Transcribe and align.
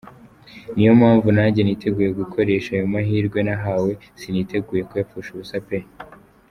Niyo 0.73 0.93
mpamvu 0.99 1.27
nanjye 1.37 1.61
niteguye 1.63 2.09
gukoresha 2.19 2.69
ayo 2.75 2.85
mahirwe 2.93 3.39
nahawe, 3.47 3.91
siniteguye 4.19 4.81
kuyapfusha 4.89 5.29
ubusa 5.33 5.57
pe!”. 5.67 5.79